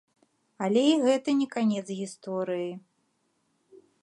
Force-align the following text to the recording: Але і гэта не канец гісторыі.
Але 0.67 0.81
і 0.93 0.95
гэта 1.03 1.35
не 1.41 1.47
канец 1.57 1.85
гісторыі. 2.01 2.69